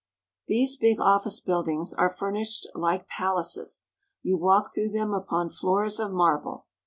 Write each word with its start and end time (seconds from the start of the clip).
These 0.47 0.77
big 0.77 0.99
office 0.99 1.39
buildings 1.39 1.93
are 1.93 2.09
furnished 2.09 2.67
like 2.73 3.07
palaces. 3.07 3.85
You 4.23 4.35
walk 4.35 4.73
through 4.73 4.89
them 4.89 5.13
upon 5.13 5.49
floors 5.49 5.99
of 5.99 6.11
marble. 6.11 6.65